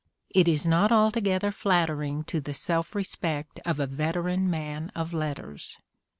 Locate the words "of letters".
4.95-5.77